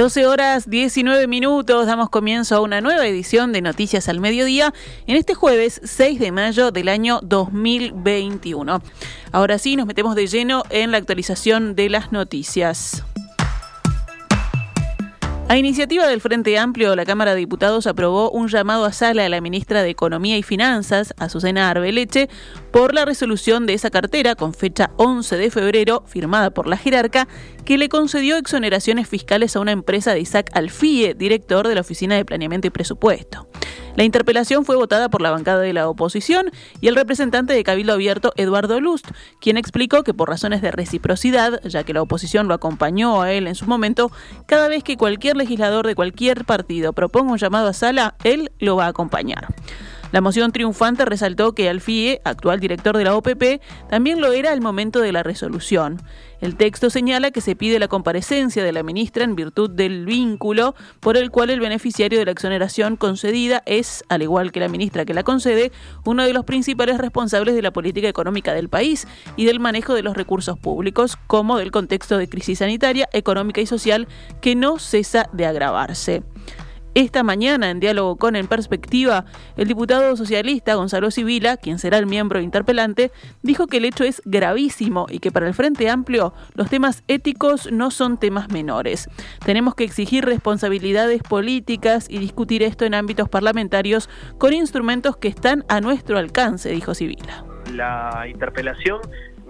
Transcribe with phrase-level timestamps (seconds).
[0.00, 4.72] 12 horas 19 minutos, damos comienzo a una nueva edición de Noticias al Mediodía
[5.06, 8.80] en este jueves 6 de mayo del año 2021.
[9.30, 13.04] Ahora sí, nos metemos de lleno en la actualización de las noticias.
[15.50, 19.28] A iniciativa del Frente Amplio, la Cámara de Diputados aprobó un llamado a sala a
[19.28, 22.28] la ministra de Economía y Finanzas, Azucena Arbeleche,
[22.70, 27.26] por la resolución de esa cartera con fecha 11 de febrero, firmada por la jerarca,
[27.64, 32.14] que le concedió exoneraciones fiscales a una empresa de Isaac Alfie, director de la Oficina
[32.14, 33.48] de Planeamiento y Presupuesto.
[34.00, 36.50] La interpelación fue votada por la bancada de la oposición
[36.80, 39.06] y el representante de Cabildo Abierto, Eduardo Lust,
[39.42, 43.46] quien explicó que por razones de reciprocidad, ya que la oposición lo acompañó a él
[43.46, 44.10] en su momento,
[44.46, 48.76] cada vez que cualquier legislador de cualquier partido proponga un llamado a sala, él lo
[48.76, 49.48] va a acompañar.
[50.12, 54.60] La moción triunfante resaltó que Alfie, actual director de la OPP, también lo era al
[54.60, 56.02] momento de la resolución.
[56.40, 60.74] El texto señala que se pide la comparecencia de la ministra en virtud del vínculo
[60.98, 65.04] por el cual el beneficiario de la exoneración concedida es, al igual que la ministra
[65.04, 65.70] que la concede,
[66.04, 70.02] uno de los principales responsables de la política económica del país y del manejo de
[70.02, 74.08] los recursos públicos, como del contexto de crisis sanitaria, económica y social
[74.40, 76.22] que no cesa de agravarse.
[76.94, 79.24] Esta mañana, en diálogo con En Perspectiva,
[79.56, 84.20] el diputado socialista Gonzalo Sibila, quien será el miembro interpelante, dijo que el hecho es
[84.24, 89.08] gravísimo y que para el Frente Amplio los temas éticos no son temas menores.
[89.44, 95.64] Tenemos que exigir responsabilidades políticas y discutir esto en ámbitos parlamentarios con instrumentos que están
[95.68, 97.44] a nuestro alcance, dijo Sibila.
[97.72, 99.00] La interpelación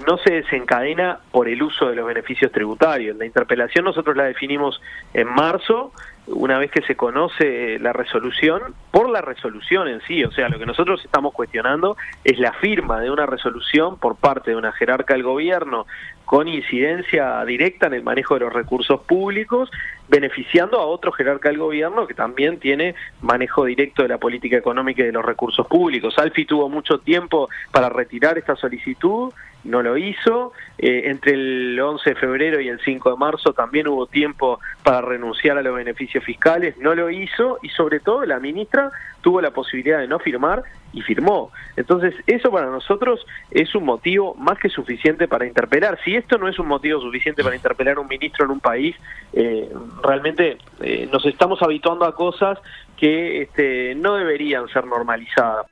[0.06, 3.16] no se desencadena por el uso de los beneficios tributarios.
[3.16, 4.80] La interpelación nosotros la definimos
[5.14, 5.92] en marzo,
[6.26, 10.24] una vez que se conoce la resolución, por la resolución en sí.
[10.24, 14.50] O sea, lo que nosotros estamos cuestionando es la firma de una resolución por parte
[14.52, 15.86] de una jerarca del gobierno
[16.30, 19.68] con incidencia directa en el manejo de los recursos públicos,
[20.08, 25.02] beneficiando a otro jerarca del gobierno que también tiene manejo directo de la política económica
[25.02, 26.16] y de los recursos públicos.
[26.18, 29.32] Alfi tuvo mucho tiempo para retirar esta solicitud,
[29.64, 30.52] no lo hizo.
[30.78, 35.02] Eh, entre el 11 de febrero y el 5 de marzo también hubo tiempo para
[35.02, 38.90] renunciar a los beneficios fiscales, no lo hizo y sobre todo la ministra
[39.20, 40.62] tuvo la posibilidad de no firmar
[40.92, 41.52] y firmó.
[41.76, 45.98] Entonces, eso para nosotros es un motivo más que suficiente para interpelar.
[46.04, 48.96] Si esto no es un motivo suficiente para interpelar a un ministro en un país,
[49.32, 49.70] eh,
[50.02, 52.58] realmente eh, nos estamos habituando a cosas
[52.96, 55.66] que este, no deberían ser normalizadas.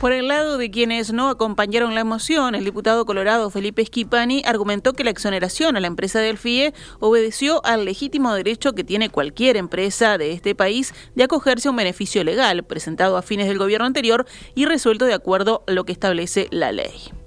[0.00, 4.94] Por el lado de quienes no acompañaron la moción, el diputado colorado Felipe Schipani argumentó
[4.94, 9.58] que la exoneración a la empresa del FIE obedeció al legítimo derecho que tiene cualquier
[9.58, 13.86] empresa de este país de acogerse a un beneficio legal presentado a fines del gobierno
[13.86, 17.19] anterior y resuelto de acuerdo a lo que establece la ley.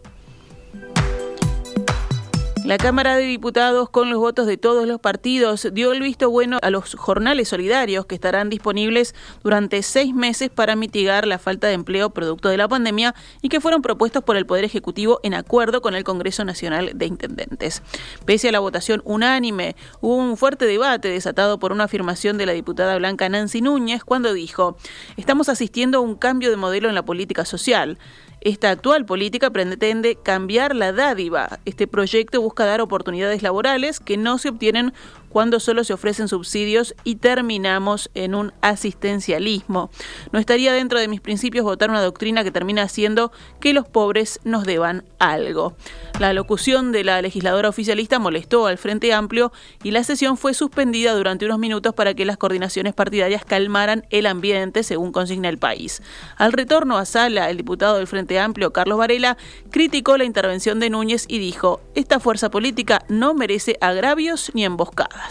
[2.66, 6.60] La Cámara de Diputados, con los votos de todos los partidos, dio el visto bueno
[6.62, 9.14] a los jornales solidarios que estarán disponibles
[9.44, 13.60] durante seis meses para mitigar la falta de empleo producto de la pandemia y que
[13.60, 17.84] fueron propuestos por el Poder Ejecutivo en acuerdo con el Congreso Nacional de Intendentes.
[18.24, 22.54] Pese a la votación unánime, hubo un fuerte debate desatado por una afirmación de la
[22.54, 24.78] diputada blanca Nancy Núñez cuando dijo,
[25.18, 27.98] estamos asistiendo a un cambio de modelo en la política social.
[28.44, 31.60] Esta actual política pretende cambiar la dádiva.
[31.64, 34.92] Este proyecto busca dar oportunidades laborales que no se obtienen
[35.34, 39.90] cuando solo se ofrecen subsidios y terminamos en un asistencialismo.
[40.32, 44.40] No estaría dentro de mis principios votar una doctrina que termina haciendo que los pobres
[44.44, 45.76] nos deban algo.
[46.20, 49.52] La locución de la legisladora oficialista molestó al Frente Amplio
[49.82, 54.28] y la sesión fue suspendida durante unos minutos para que las coordinaciones partidarias calmaran el
[54.28, 56.04] ambiente, según consigna el país.
[56.38, 59.38] Al retorno a sala, el diputado del Frente Amplio, Carlos Varela,
[59.72, 65.23] criticó la intervención de Núñez y dijo, esta fuerza política no merece agravios ni emboscadas.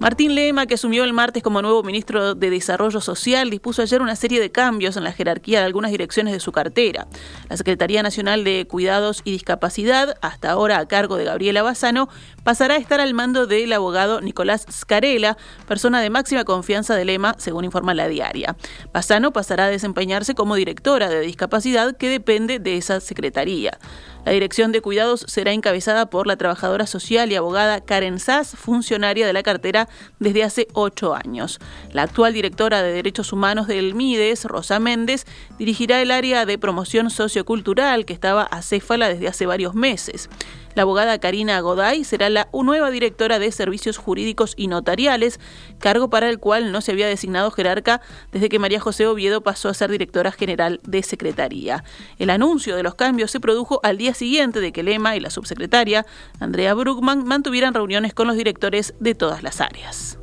[0.00, 4.16] Martín Lema, que asumió el martes como nuevo ministro de Desarrollo Social, dispuso ayer una
[4.16, 7.06] serie de cambios en la jerarquía de algunas direcciones de su cartera.
[7.50, 12.08] La Secretaría Nacional de Cuidados y Discapacidad, hasta ahora a cargo de Gabriela Bassano,
[12.44, 15.36] pasará a estar al mando del abogado Nicolás Scarella,
[15.68, 18.56] persona de máxima confianza de Lema, según informa la diaria.
[18.94, 23.78] Bassano pasará a desempeñarse como directora de discapacidad que depende de esa secretaría.
[24.24, 29.26] La dirección de cuidados será encabezada por la trabajadora social y abogada Karen Sass, funcionaria
[29.26, 29.88] de la cartera
[30.18, 31.58] desde hace ocho años.
[31.92, 35.26] La actual directora de Derechos Humanos del MIDES, Rosa Méndez,
[35.58, 40.28] dirigirá el área de promoción sociocultural que estaba acéfala desde hace varios meses.
[40.74, 45.40] La abogada Karina Goday será la nueva directora de Servicios Jurídicos y Notariales,
[45.78, 48.00] cargo para el cual no se había designado jerarca
[48.32, 51.84] desde que María José Oviedo pasó a ser directora general de Secretaría.
[52.18, 55.30] El anuncio de los cambios se produjo al día siguiente de que Lema y la
[55.30, 56.06] subsecretaria,
[56.38, 60.18] Andrea Bruckman, mantuvieran reuniones con los directores de todas las áreas.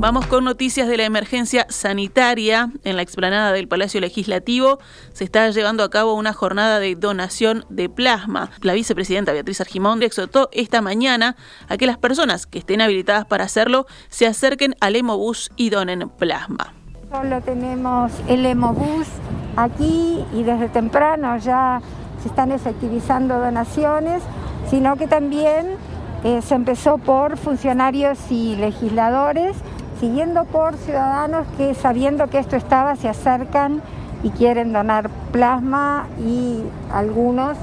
[0.00, 2.70] Vamos con noticias de la emergencia sanitaria.
[2.84, 4.78] En la explanada del Palacio Legislativo
[5.12, 8.48] se está llevando a cabo una jornada de donación de plasma.
[8.62, 11.36] La vicepresidenta Beatriz Argimón exhortó esta mañana
[11.68, 16.08] a que las personas que estén habilitadas para hacerlo se acerquen al Hemobús y donen
[16.08, 16.72] plasma.
[17.12, 19.06] Solo tenemos el Hemobús
[19.54, 21.82] aquí y desde temprano ya
[22.22, 24.22] se están efectivizando donaciones,
[24.70, 25.76] sino que también
[26.24, 29.56] eh, se empezó por funcionarios y legisladores
[30.00, 33.82] siguiendo por ciudadanos que sabiendo que esto estaba se acercan
[34.22, 36.62] y quieren donar plasma y
[36.92, 37.56] algunos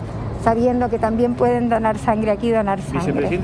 [0.44, 3.40] sabiendo que también pueden donar sangre aquí, donar sangre.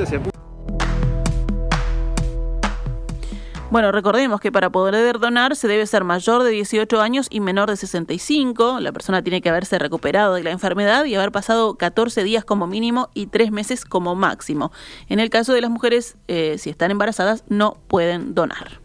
[3.71, 7.71] Bueno, recordemos que para poder donar se debe ser mayor de 18 años y menor
[7.71, 8.79] de 65.
[8.79, 12.67] La persona tiene que haberse recuperado de la enfermedad y haber pasado 14 días como
[12.67, 14.71] mínimo y 3 meses como máximo.
[15.09, 18.82] En el caso de las mujeres, eh, si están embarazadas, no pueden donar.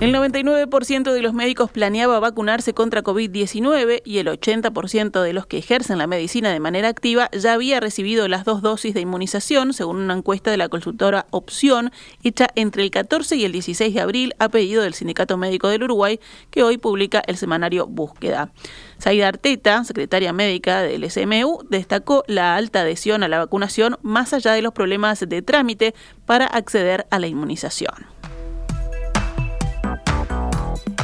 [0.00, 5.58] El 99% de los médicos planeaba vacunarse contra COVID-19 y el 80% de los que
[5.58, 9.96] ejercen la medicina de manera activa ya había recibido las dos dosis de inmunización, según
[9.96, 11.90] una encuesta de la consultora Opción,
[12.22, 15.82] hecha entre el 14 y el 16 de abril a pedido del Sindicato Médico del
[15.82, 16.20] Uruguay,
[16.52, 18.52] que hoy publica el semanario Búsqueda.
[18.98, 24.52] Saida Arteta, secretaria médica del SMU, destacó la alta adhesión a la vacunación más allá
[24.52, 25.92] de los problemas de trámite
[26.24, 28.06] para acceder a la inmunización.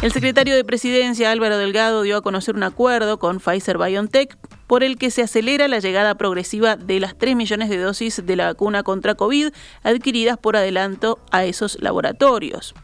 [0.04, 4.36] El secretario de Presidencia, Álvaro Delgado, dio a conocer un acuerdo con Pfizer BioNTech
[4.66, 8.36] por el que se acelera la llegada progresiva de las 3 millones de dosis de
[8.36, 9.48] la vacuna contra COVID
[9.82, 12.74] adquiridas por adelanto a esos laboratorios.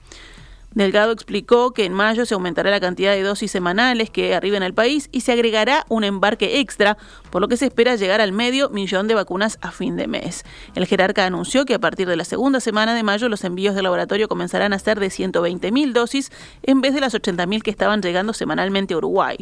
[0.72, 4.72] Delgado explicó que en mayo se aumentará la cantidad de dosis semanales que arriben al
[4.72, 6.96] país y se agregará un embarque extra,
[7.30, 10.44] por lo que se espera llegar al medio millón de vacunas a fin de mes.
[10.76, 13.82] El jerarca anunció que a partir de la segunda semana de mayo los envíos del
[13.82, 16.30] laboratorio comenzarán a ser de 120.000 dosis
[16.62, 19.38] en vez de las 80.000 que estaban llegando semanalmente a Uruguay.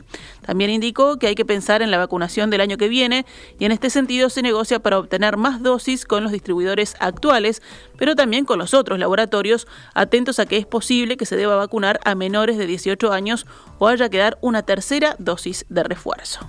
[0.47, 3.27] También indicó que hay que pensar en la vacunación del año que viene
[3.59, 7.61] y en este sentido se negocia para obtener más dosis con los distribuidores actuales,
[7.99, 12.01] pero también con los otros laboratorios, atentos a que es posible que se deba vacunar
[12.05, 13.47] a menores de 18 años
[13.79, 16.49] o haya que dar una tercera dosis de refuerzo.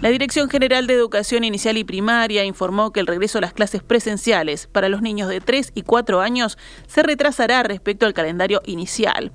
[0.00, 3.82] La Dirección General de Educación Inicial y Primaria informó que el regreso a las clases
[3.82, 6.56] presenciales para los niños de 3 y 4 años
[6.86, 9.32] se retrasará respecto al calendario inicial.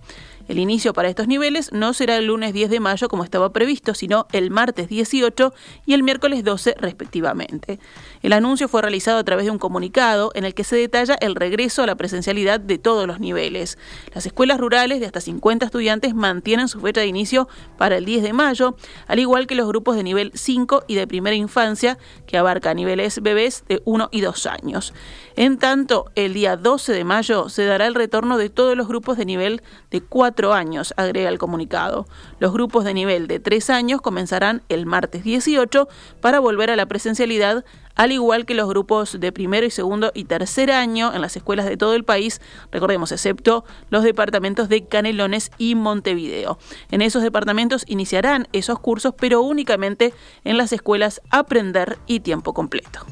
[0.49, 3.93] El inicio para estos niveles no será el lunes 10 de mayo como estaba previsto,
[3.93, 5.53] sino el martes 18
[5.85, 7.79] y el miércoles 12 respectivamente.
[8.21, 11.35] El anuncio fue realizado a través de un comunicado en el que se detalla el
[11.35, 13.77] regreso a la presencialidad de todos los niveles.
[14.13, 17.47] Las escuelas rurales de hasta 50 estudiantes mantienen su fecha de inicio
[17.77, 18.75] para el 10 de mayo,
[19.07, 21.97] al igual que los grupos de nivel 5 y de primera infancia,
[22.27, 24.93] que abarca niveles bebés de 1 y 2 años.
[25.37, 29.17] En tanto, el día 12 de mayo se dará el retorno de todos los grupos
[29.17, 32.07] de nivel de 4 años, agrega el comunicado.
[32.39, 35.87] Los grupos de nivel de tres años comenzarán el martes 18
[36.21, 37.63] para volver a la presencialidad
[37.95, 41.67] al igual que los grupos de primero y segundo y tercer año en las escuelas
[41.67, 42.41] de todo el país,
[42.71, 46.57] recordemos, excepto los departamentos de Canelones y Montevideo.
[46.89, 50.13] En esos departamentos iniciarán esos cursos, pero únicamente
[50.43, 53.05] en las escuelas Aprender y Tiempo Completo.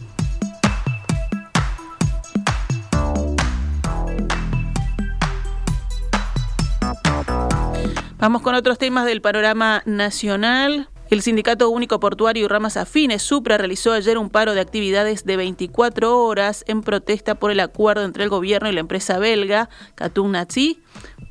[8.22, 10.90] Vamos con otros temas del panorama nacional.
[11.10, 15.38] El Sindicato Único Portuario y Ramas Afines, Supra, realizó ayer un paro de actividades de
[15.38, 20.38] 24 horas en protesta por el acuerdo entre el gobierno y la empresa belga Katun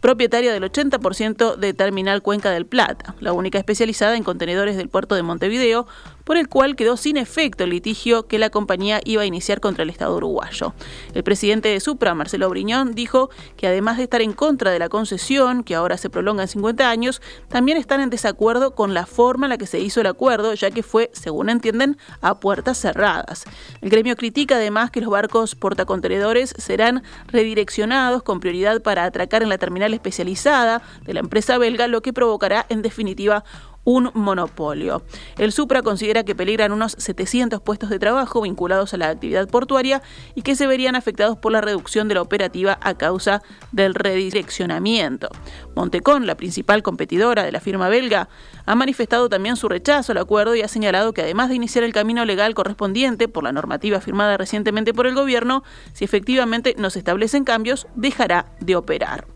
[0.00, 5.14] propietaria del 80% de Terminal Cuenca del Plata, la única especializada en contenedores del puerto
[5.14, 5.86] de Montevideo,
[6.30, 9.82] por el cual quedó sin efecto el litigio que la compañía iba a iniciar contra
[9.82, 10.74] el Estado uruguayo.
[11.12, 14.88] El presidente de Supra, Marcelo Briñón, dijo que además de estar en contra de la
[14.88, 19.46] concesión, que ahora se prolonga en 50 años, también están en desacuerdo con la forma
[19.46, 23.42] en la que se hizo el acuerdo, ya que fue, según entienden, a puertas cerradas.
[23.80, 29.48] El gremio critica además que los barcos portacontenedores serán redireccionados con prioridad para atracar en
[29.48, 33.42] la terminal especializada de la empresa belga, lo que provocará en definitiva
[33.84, 35.02] un monopolio.
[35.38, 40.02] El Supra considera que peligran unos 700 puestos de trabajo vinculados a la actividad portuaria
[40.34, 45.28] y que se verían afectados por la reducción de la operativa a causa del redireccionamiento.
[45.74, 48.28] Montecón, la principal competidora de la firma belga,
[48.66, 51.92] ha manifestado también su rechazo al acuerdo y ha señalado que además de iniciar el
[51.92, 56.98] camino legal correspondiente por la normativa firmada recientemente por el gobierno, si efectivamente no se
[56.98, 59.26] establecen cambios, dejará de operar.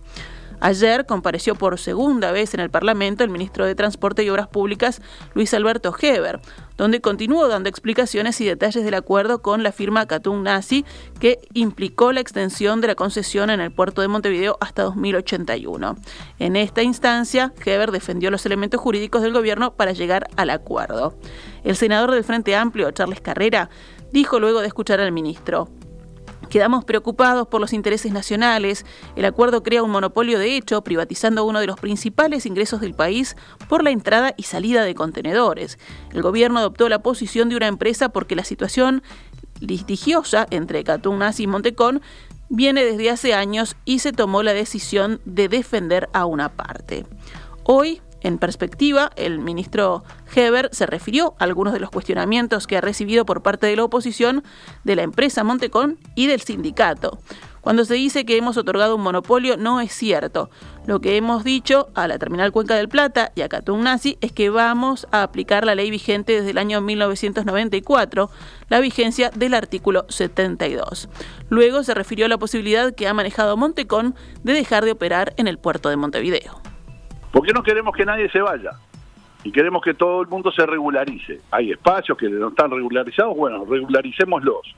[0.61, 5.03] Ayer compareció por segunda vez en el Parlamento el ministro de Transporte y Obras Públicas,
[5.35, 6.41] Luis Alberto Heber,
[6.77, 10.85] donde continuó dando explicaciones y detalles del acuerdo con la firma Catung Nazi,
[11.21, 15.97] que implicó la extensión de la concesión en el puerto de Montevideo hasta 2081.
[16.39, 21.19] En esta instancia, Heber defendió los elementos jurídicos del gobierno para llegar al acuerdo.
[21.63, 23.71] El senador del Frente Amplio, Charles Carrera,
[24.13, 25.69] dijo luego de escuchar al ministro,
[26.49, 28.85] Quedamos preocupados por los intereses nacionales.
[29.17, 33.37] El acuerdo crea un monopolio de hecho, privatizando uno de los principales ingresos del país
[33.69, 35.79] por la entrada y salida de contenedores.
[36.13, 39.03] El gobierno adoptó la posición de una empresa porque la situación
[39.61, 42.03] litigiosa entre Catunas y Montecón
[42.49, 47.07] viene desde hace años y se tomó la decisión de defender a una parte.
[47.65, 50.03] Hoy, en perspectiva, el ministro
[50.35, 53.85] Heber se refirió a algunos de los cuestionamientos que ha recibido por parte de la
[53.85, 54.43] oposición,
[54.83, 57.19] de la empresa Montecón y del sindicato.
[57.61, 60.49] Cuando se dice que hemos otorgado un monopolio, no es cierto.
[60.87, 64.33] Lo que hemos dicho a la Terminal Cuenca del Plata y a Catún Nazi es
[64.33, 68.31] que vamos a aplicar la ley vigente desde el año 1994,
[68.71, 71.11] la vigencia del artículo 72.
[71.51, 75.47] Luego se refirió a la posibilidad que ha manejado Montecón de dejar de operar en
[75.47, 76.64] el puerto de Montevideo.
[77.35, 78.71] ¿Por qué no queremos que nadie se vaya?
[79.43, 81.41] Y queremos que todo el mundo se regularice.
[81.51, 84.73] Hay espacios que no están regularizados, bueno, regularicémoslos.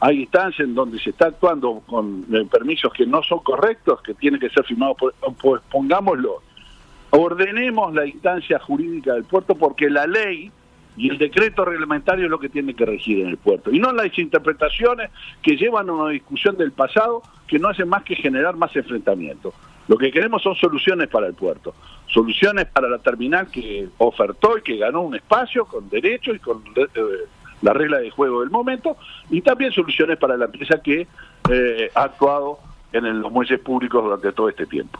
[0.00, 4.14] Hay instancias en donde se está actuando con eh, permisos que no son correctos, que
[4.14, 4.96] tienen que ser firmados,
[5.38, 6.42] pues pongámoslo.
[7.10, 10.50] Ordenemos la instancia jurídica del puerto porque la ley
[10.96, 13.70] y el decreto reglamentario es lo que tiene que regir en el puerto.
[13.70, 15.10] Y no las interpretaciones
[15.42, 19.52] que llevan a una discusión del pasado que no hacen más que generar más enfrentamientos.
[19.92, 21.74] Lo que queremos son soluciones para el puerto,
[22.06, 26.64] soluciones para la terminal que ofertó y que ganó un espacio con derecho y con
[26.74, 26.86] eh,
[27.60, 28.96] la regla de juego del momento,
[29.28, 31.06] y también soluciones para la empresa que
[31.50, 32.58] eh, ha actuado
[32.94, 34.98] en los muelles públicos durante todo este tiempo.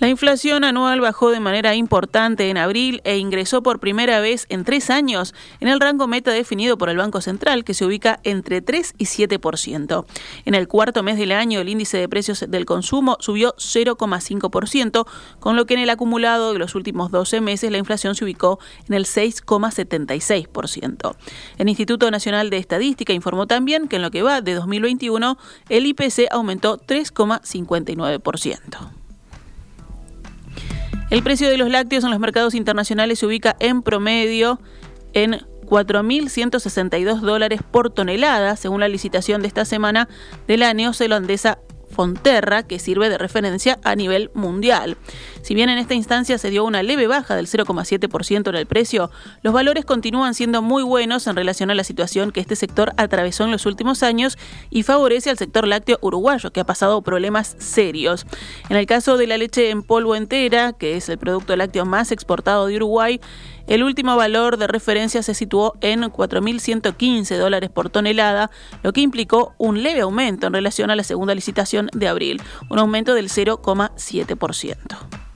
[0.00, 4.62] La inflación anual bajó de manera importante en abril e ingresó por primera vez en
[4.62, 8.62] tres años en el rango meta definido por el Banco Central, que se ubica entre
[8.62, 10.06] 3 y 7%.
[10.44, 15.04] En el cuarto mes del año, el índice de precios del consumo subió 0,5%,
[15.40, 18.60] con lo que en el acumulado de los últimos 12 meses la inflación se ubicó
[18.86, 21.16] en el 6,76%.
[21.58, 25.36] El Instituto Nacional de Estadística informó también que en lo que va de 2021,
[25.68, 29.07] el IPC aumentó 3,59%.
[31.10, 34.60] El precio de los lácteos en los mercados internacionales se ubica en promedio
[35.14, 40.08] en 4.162 dólares por tonelada, según la licitación de esta semana
[40.46, 41.58] de la neozelandesa
[41.90, 44.96] Fonterra, que sirve de referencia a nivel mundial.
[45.42, 49.10] Si bien en esta instancia se dio una leve baja del 0,7% en el precio,
[49.42, 53.44] los valores continúan siendo muy buenos en relación a la situación que este sector atravesó
[53.44, 54.36] en los últimos años
[54.70, 58.26] y favorece al sector lácteo uruguayo, que ha pasado problemas serios.
[58.68, 62.12] En el caso de la leche en polvo entera, que es el producto lácteo más
[62.12, 63.20] exportado de Uruguay,
[63.68, 68.50] el último valor de referencia se situó en 4.115 dólares por tonelada,
[68.82, 72.78] lo que implicó un leve aumento en relación a la segunda licitación de abril, un
[72.78, 75.27] aumento del 0,7%.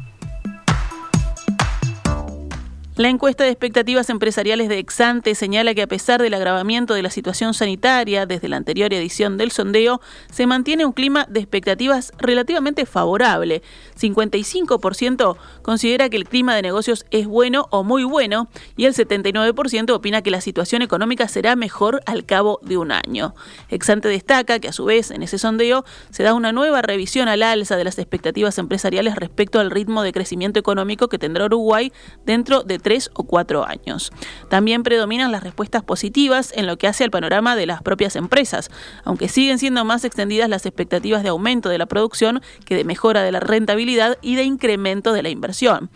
[3.02, 7.10] La encuesta de expectativas empresariales de Exante señala que a pesar del agravamiento de la
[7.10, 12.86] situación sanitaria desde la anterior edición del sondeo, se mantiene un clima de expectativas relativamente
[12.86, 13.60] favorable.
[14.00, 19.90] 55% considera que el clima de negocios es bueno o muy bueno y el 79%
[19.90, 23.34] opina que la situación económica será mejor al cabo de un año.
[23.68, 27.42] Exante destaca que a su vez en ese sondeo se da una nueva revisión al
[27.42, 31.92] alza de las expectativas empresariales respecto al ritmo de crecimiento económico que tendrá Uruguay
[32.24, 34.12] dentro de tres o cuatro años.
[34.48, 38.70] También predominan las respuestas positivas en lo que hace al panorama de las propias empresas,
[39.04, 43.22] aunque siguen siendo más extendidas las expectativas de aumento de la producción que de mejora
[43.22, 45.90] de la rentabilidad y de incremento de la inversión.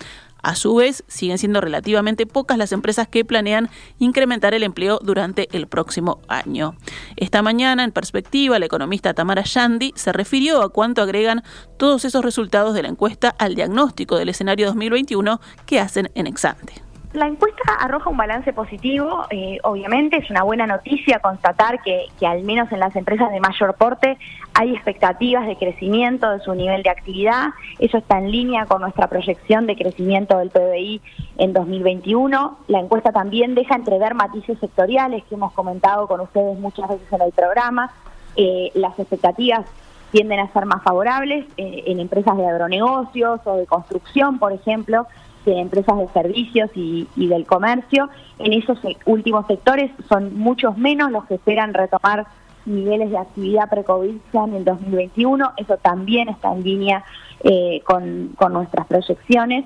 [0.46, 5.48] A su vez, siguen siendo relativamente pocas las empresas que planean incrementar el empleo durante
[5.50, 6.76] el próximo año.
[7.16, 11.42] Esta mañana, en perspectiva, la economista Tamara Yandi se refirió a cuánto agregan
[11.78, 16.85] todos esos resultados de la encuesta al diagnóstico del escenario 2021 que hacen en Exante.
[17.16, 22.26] La encuesta arroja un balance positivo, eh, obviamente es una buena noticia constatar que, que,
[22.26, 24.18] al menos en las empresas de mayor porte
[24.52, 29.06] hay expectativas de crecimiento de su nivel de actividad, eso está en línea con nuestra
[29.06, 31.00] proyección de crecimiento del PBI
[31.38, 32.58] en 2021.
[32.68, 37.22] La encuesta también deja entrever matices sectoriales que hemos comentado con ustedes muchas veces en
[37.22, 37.92] el programa,
[38.36, 39.64] eh, las expectativas
[40.10, 45.06] tienden a ser más favorables eh, en empresas de agronegocios o de construcción, por ejemplo,
[45.46, 48.10] de empresas de servicios y, del comercio.
[48.38, 52.26] En esos últimos sectores son muchos menos los que esperan retomar
[52.66, 55.52] niveles de actividad pre-COVID en el 2021.
[55.56, 57.04] Eso también está en línea
[57.44, 59.64] eh, con, nuestras proyecciones.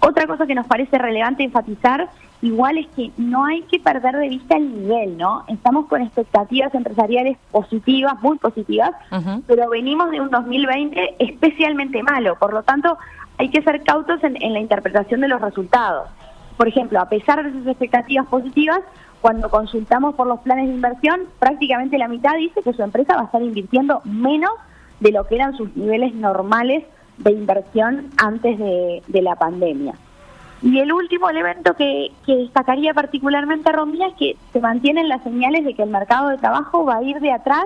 [0.00, 2.08] otra cosa que nos parece relevante enfatizar,
[2.42, 5.44] igual es que no hay que perder de vista el nivel, ¿no?
[5.48, 8.90] Estamos con expectativas empresariales positivas, muy positivas,
[9.46, 12.36] pero venimos de un 2020 especialmente malo.
[12.38, 12.98] Por lo tanto,
[13.38, 16.08] hay que ser cautos en, la interpretación de los resultados.
[16.56, 18.80] Por ejemplo, a pesar de sus expectativas positivas,
[19.20, 23.22] cuando consultamos por los planes de inversión, prácticamente la mitad dice que su empresa va
[23.22, 24.52] a estar invirtiendo menos
[25.00, 26.84] de lo que eran sus niveles normales
[27.18, 29.94] de inversión antes de, la pandemia.
[30.62, 35.74] Y el último elemento que, destacaría particularmente, Rombía, es que se mantienen las señales de
[35.74, 37.64] que el mercado de trabajo va a ir de atrás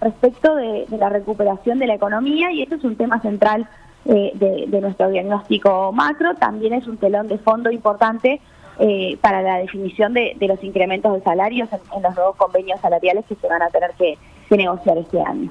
[0.00, 3.68] respecto de, de la recuperación de la economía y eso es un tema central
[4.06, 8.40] eh, de, nuestro diagnóstico macro, también es un telón de fondo importante
[8.78, 13.34] eh, para la definición de, los incrementos de salarios en, los nuevos convenios salariales que
[13.34, 14.16] se van a tener que,
[14.48, 15.50] que negociar este año.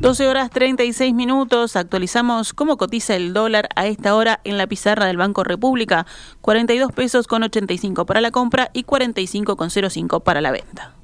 [0.00, 5.06] 12 horas 36 minutos, actualizamos cómo cotiza el dólar a esta hora en la pizarra
[5.06, 6.06] del Banco República,
[6.40, 11.01] 42 pesos con 85 para la compra y 45 con 05 para la venta.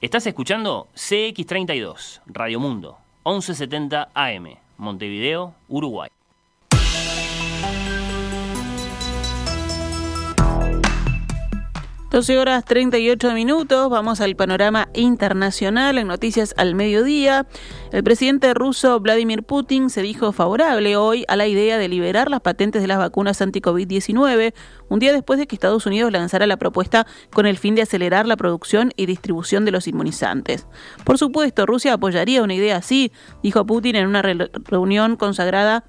[0.00, 6.08] Estás escuchando CX32, Radio Mundo, 1170 AM, Montevideo, Uruguay.
[12.18, 17.46] 12 horas 38 minutos, vamos al panorama internacional en noticias al mediodía.
[17.92, 22.40] El presidente ruso Vladimir Putin se dijo favorable hoy a la idea de liberar las
[22.40, 24.52] patentes de las vacunas anti-COVID-19,
[24.88, 28.26] un día después de que Estados Unidos lanzara la propuesta con el fin de acelerar
[28.26, 30.66] la producción y distribución de los inmunizantes.
[31.04, 33.12] Por supuesto, Rusia apoyaría una idea así,
[33.44, 35.84] dijo Putin en una reunión consagrada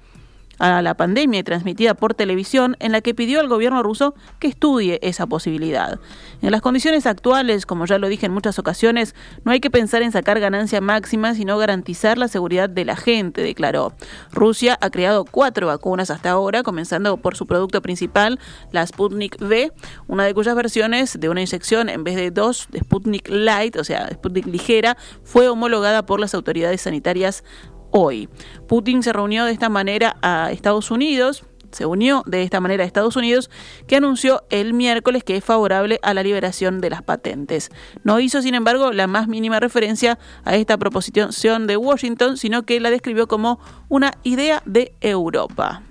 [0.60, 4.46] a la pandemia y transmitida por televisión, en la que pidió al gobierno ruso que
[4.46, 5.98] estudie esa posibilidad.
[6.42, 10.02] En las condiciones actuales, como ya lo dije en muchas ocasiones, no hay que pensar
[10.02, 13.94] en sacar ganancia máxima, sino garantizar la seguridad de la gente, declaró.
[14.32, 18.38] Rusia ha creado cuatro vacunas hasta ahora, comenzando por su producto principal,
[18.70, 19.72] la Sputnik V,
[20.08, 23.84] una de cuyas versiones de una inyección en vez de dos de Sputnik Light, o
[23.84, 27.44] sea, Sputnik ligera, fue homologada por las autoridades sanitarias
[27.90, 28.28] hoy.
[28.66, 32.86] Putin se reunió de esta manera a Estados Unidos, se unió de esta manera a
[32.86, 33.50] Estados Unidos,
[33.86, 37.70] que anunció el miércoles que es favorable a la liberación de las patentes.
[38.02, 42.80] No hizo, sin embargo, la más mínima referencia a esta proposición de Washington, sino que
[42.80, 45.82] la describió como una idea de Europa.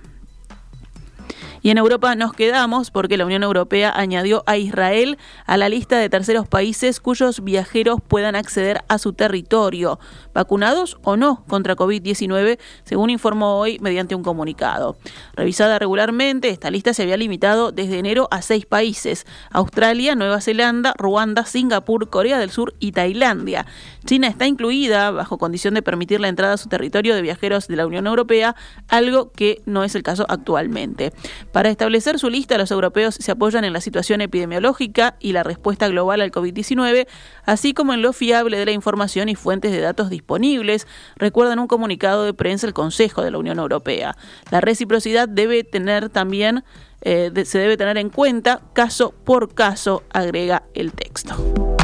[1.62, 5.98] Y en Europa nos quedamos porque la Unión Europea añadió a Israel a la lista
[5.98, 10.00] de terceros países cuyos viajeros puedan acceder a su territorio,
[10.34, 14.98] vacunados o no contra COVID-19, según informó hoy mediante un comunicado.
[15.34, 20.93] Revisada regularmente, esta lista se había limitado desde enero a seis países, Australia, Nueva Zelanda,
[20.98, 23.65] Ruanda, Singapur, Corea del Sur y Tailandia.
[24.06, 27.76] China está incluida bajo condición de permitir la entrada a su territorio de viajeros de
[27.76, 28.56] la Unión Europea,
[28.88, 31.12] algo que no es el caso actualmente.
[31.52, 35.88] Para establecer su lista, los europeos se apoyan en la situación epidemiológica y la respuesta
[35.88, 37.08] global al COVID-19,
[37.44, 41.68] así como en lo fiable de la información y fuentes de datos disponibles, recuerdan un
[41.68, 44.16] comunicado de prensa el Consejo de la Unión Europea.
[44.52, 46.64] La reciprocidad debe tener también,
[47.02, 51.79] eh, se debe tener en cuenta caso por caso, agrega el texto.